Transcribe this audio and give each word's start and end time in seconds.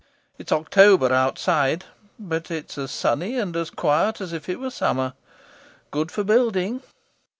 It's 0.39 0.51
October 0.51 1.13
outside, 1.13 1.83
but 2.17 2.49
it's 2.49 2.75
as 2.75 2.89
sunny 2.89 3.37
and 3.37 3.55
as 3.55 3.69
quiet 3.69 4.19
as 4.19 4.33
if 4.33 4.49
it 4.49 4.59
were 4.59 4.71
summer. 4.71 5.13
Good 5.91 6.09
for 6.09 6.23
building. 6.23 6.81